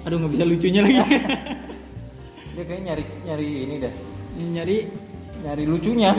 aduh 0.00 0.16
nggak 0.16 0.32
bisa 0.32 0.44
lucunya 0.44 0.80
lagi 0.80 0.96
Dia 2.56 2.64
kayak 2.64 2.82
nyari 2.82 3.04
nyari 3.24 3.46
ini 3.62 3.74
deh. 3.78 3.94
nyari 4.50 4.78
Nyari 5.38 5.62
lucunya. 5.64 6.10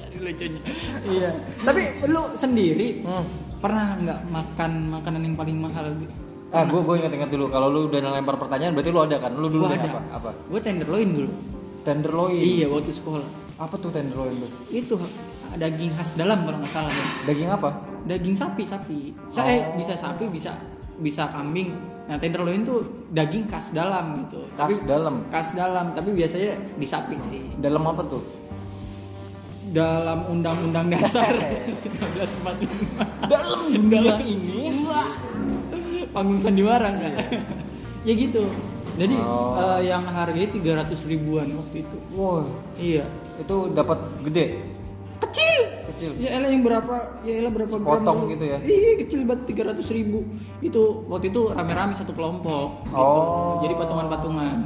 nyari 0.00 0.16
lucunya 0.18 0.60
iya 1.04 1.30
tapi 1.60 1.82
lu 2.06 2.22
sendiri 2.34 3.02
hmm. 3.02 3.24
pernah 3.58 3.94
nggak 3.96 4.20
makan 4.28 4.70
makanan 4.90 5.22
yang 5.22 5.36
paling 5.36 5.58
mahal 5.58 5.86
gitu 5.98 6.14
Ah, 6.52 6.62
gue 6.62 6.78
gue 6.78 6.94
ingat-ingat 6.98 7.28
dulu. 7.28 7.48
Kalau 7.48 7.66
lu 7.66 7.88
udah 7.88 7.98
ngelempar 7.98 8.36
pertanyaan, 8.36 8.72
berarti 8.72 8.90
lu 8.90 9.00
ada 9.00 9.16
kan? 9.18 9.32
Lu 9.32 9.48
dulu 9.48 9.64
Gua 9.64 9.72
deh 9.72 9.80
ada. 9.80 9.88
apa? 9.90 10.00
Apa? 10.12 10.30
gue 10.46 10.60
tenderloin 10.60 11.08
dulu 11.10 11.30
Tenderloin. 11.82 12.38
iya 12.38 12.66
waktu 12.66 12.92
sekolah 12.92 13.26
Apa 13.56 13.74
tuh 13.74 13.90
tenderloin 13.90 14.36
tuh? 14.36 14.50
itu 14.70 14.94
daging 15.52 15.92
khas 15.92 16.14
dalam 16.14 16.38
kalau 16.40 16.58
nggak 16.58 16.70
salah 16.70 16.88
ya. 16.88 17.06
Daging 17.24 17.50
apa? 17.50 17.68
daging 18.02 18.34
sapi 18.34 18.62
sapi 18.62 19.00
saya 19.26 19.62
Oh. 19.64 19.76
bisa 19.76 19.94
sapi 19.94 20.26
bisa 20.26 20.58
bisa 20.98 21.26
kambing 21.28 21.70
nah 22.02 22.16
tenderloin 22.16 22.60
tuh 22.60 22.82
daging 23.08 23.46
khas 23.46 23.70
dalam 23.70 24.20
gitu 24.20 24.42
Khas 24.52 24.82
dalam. 24.82 25.22
khas 25.28 25.48
dalam 25.52 25.90
tapi 25.92 26.10
biasanya 26.12 26.50
di 26.74 26.84
sapi 26.84 27.14
sih 27.18 27.42
Dalam 27.56 27.82
apa 27.84 28.02
tuh? 28.04 28.22
dalam 29.68 30.28
undang-undang 30.28 30.90
dasar 30.90 31.30
1945 31.72 33.24
Dalam 33.24 33.60
dunia 33.70 34.18
ini. 34.20 34.81
Panggung 36.12 36.38
sandiwara 36.38 36.88
enggak 36.88 37.12
ya 38.06 38.12
gitu 38.14 38.44
jadi 38.92 39.16
Oh. 39.18 39.56
eh, 39.56 39.88
yang 39.88 40.04
harganya 40.04 40.52
300 40.84 41.08
ribuan 41.08 41.48
waktu 41.50 41.80
itu 41.80 41.96
Wow, 42.12 42.44
iya 42.76 43.04
itu 43.34 43.56
dapat 43.70 43.96
gede. 44.22 44.60
kecil 45.18 45.56
Kecil. 45.88 46.10
ya 46.18 46.36
elah 46.36 46.48
yang 46.48 46.60
berapa 46.60 46.94
ya 47.22 47.40
elah 47.40 47.48
berapa 47.48 47.72
Sepotong 47.72 48.02
gram 48.18 48.28
gitu 48.28 48.44
ya? 48.44 48.58
iya 48.60 48.90
kecil 48.98 49.20
banget 49.22 49.48
300 49.72 49.80
ribu 49.92 50.18
itu 50.60 50.82
waktu 51.06 51.26
itu 51.28 51.48
rame-rame 51.48 51.92
satu 51.92 52.12
kelompok 52.12 52.84
gitu. 52.84 52.92
Oh. 52.94 53.58
jadi 53.60 53.74
patungan-patungan 53.74 54.56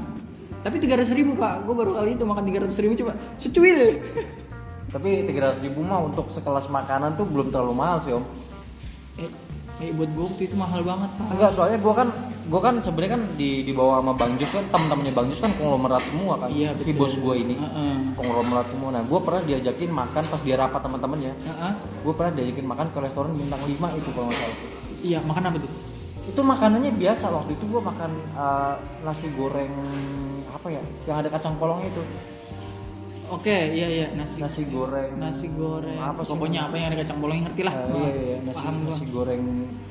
tapi 0.61 0.77
300 0.77 1.07
ribu 1.13 1.37
pak 1.37 1.63
gue 1.63 1.75
baru 1.77 1.95
kali 1.95 2.11
itu 2.13 2.25
makan 2.25 2.43
300 2.43 2.75
ribu 2.81 2.93
coba 2.97 3.13
secuil 3.37 4.03
Tapi 4.89 5.11
300 5.25 5.61
ribu 5.63 5.81
mah 5.81 6.01
untuk 6.01 6.27
sekelas 6.27 6.67
makanan 6.67 7.15
tuh 7.15 7.23
belum 7.25 7.51
terlalu 7.51 7.75
mahal 7.77 7.99
sih 8.01 8.11
om. 8.11 8.25
eh, 9.17 9.29
eh 9.77 9.93
buat 9.93 10.09
gue 10.09 10.25
waktu 10.25 10.43
itu 10.49 10.57
mahal 10.57 10.81
banget 10.81 11.11
pak 11.21 11.27
Enggak, 11.37 11.51
soalnya 11.53 11.79
gua 11.85 11.95
kan 11.95 12.09
gua 12.49 12.61
kan 12.65 12.75
sebenarnya 12.81 13.13
kan 13.21 13.23
di 13.37 13.61
dibawa 13.61 14.01
sama 14.01 14.13
Bang 14.17 14.33
Jus 14.41 14.49
kan 14.49 14.65
temen-temennya 14.73 15.13
Bang 15.13 15.27
Jus 15.29 15.41
kan 15.43 15.53
konglomerat 15.59 16.01
semua 16.01 16.35
kan. 16.41 16.49
Iya, 16.49 16.73
Si 16.81 16.81
betul. 16.81 16.97
bos 16.97 17.15
gua 17.21 17.35
ini 17.37 17.61
Heeh. 17.61 17.95
konglomerat 18.17 18.67
semua. 18.73 18.89
Nah, 18.95 19.03
gua 19.05 19.21
pernah 19.21 19.43
diajakin 19.45 19.91
makan 19.93 20.25
pas 20.25 20.41
dia 20.41 20.57
rapat 20.57 20.81
teman-temannya. 20.81 21.33
Heeh. 21.37 21.73
Gua 22.01 22.13
pernah 22.17 22.33
diajakin 22.33 22.65
makan 22.65 22.87
ke 22.89 22.99
restoran 23.05 23.33
bintang 23.37 23.61
5 23.61 23.69
itu 23.93 24.09
kalau 24.15 24.27
nggak 24.33 24.41
salah. 24.41 24.59
iya 25.05 25.19
makan 25.21 25.43
apa 25.45 25.59
tuh 25.61 25.73
Itu 26.27 26.41
makanannya 26.43 26.93
biasa 26.97 27.25
waktu 27.29 27.51
itu 27.53 27.65
gua 27.69 27.83
makan 27.85 28.11
eh, 28.17 28.75
nasi 29.05 29.27
goreng 29.37 29.73
apa 30.49 30.67
ya? 30.73 30.83
Yang 31.05 31.17
ada 31.21 31.29
kacang 31.37 31.55
polongnya 31.61 31.93
itu. 31.93 32.01
Oke 33.29 33.57
iya 33.73 33.87
iya 33.89 34.07
nasi 34.13 34.39
Nasi 34.39 34.63
goreng 34.67 35.11
nasi 35.17 35.47
goreng 35.49 35.99
Apa 35.99 36.21
sih? 36.21 36.31
pokoknya 36.31 36.61
apa 36.65 36.75
yang 36.75 36.87
ada 36.89 36.99
kacang 36.99 37.19
polong 37.19 37.39
ngerti 37.43 37.63
lah 37.63 37.75
Eh, 37.75 37.87
Gua 37.87 37.99
iya, 38.01 38.13
iya, 38.15 38.37
nasi, 38.41 38.57
paham 38.57 38.75
gua. 38.77 38.87
nasi 38.89 39.05
goreng 39.07 39.43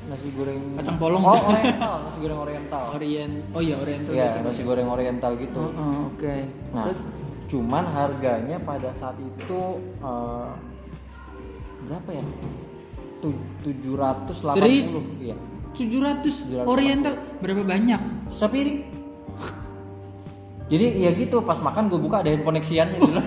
nasi 0.06 0.28
goreng 0.30 0.60
Kacang 0.74 0.96
polong. 0.96 1.22
oh 1.22 1.36
oriental 1.42 1.94
nasi 2.02 2.18
goreng 2.18 2.40
oriental 2.40 2.84
orient 2.92 3.34
oh 3.50 3.60
iya 3.60 3.74
oriental 3.76 4.12
Iya, 4.12 4.24
biasa. 4.26 4.36
nasi 4.42 4.62
goreng 4.62 4.88
oriental 4.88 5.32
gitu. 5.36 5.62
Oh, 5.62 5.70
oh, 5.74 6.00
oke 6.10 6.34
Nah, 6.70 6.84
terus 6.84 7.00
cuman 7.46 7.84
harganya 7.86 8.56
pada 8.58 8.90
saat 8.92 9.14
itu 9.16 9.60
eh, 10.00 10.48
berapa 11.84 12.10
ya? 12.12 12.24
Tujuh 13.58 13.94
ratus 13.94 14.36
delapan 14.40 14.62
puluh, 14.62 15.04
iya. 15.20 15.36
700 15.72 16.24
700. 16.46 16.64
oriental 16.64 17.12
berapa 17.38 17.60
banyak 17.60 18.00
Sepiring. 18.28 18.78
Jadi 20.66 20.86
ya 20.98 21.10
gitu 21.14 21.46
pas 21.46 21.62
makan 21.62 21.86
gue 21.86 22.00
buka 22.02 22.26
ada 22.26 22.30
handphone 22.34 22.58
Nexian 22.58 22.90
dulu. 22.98 23.22